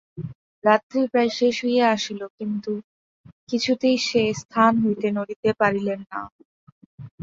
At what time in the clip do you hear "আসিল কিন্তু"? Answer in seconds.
1.95-2.71